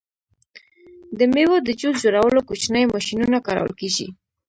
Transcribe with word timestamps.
د 1.17 1.19
میوو 1.33 1.57
د 1.67 1.69
جوس 1.79 1.95
جوړولو 2.03 2.39
کوچنۍ 2.49 2.83
ماشینونه 2.93 3.37
کارول 3.47 3.73
کیږي. 3.79 4.07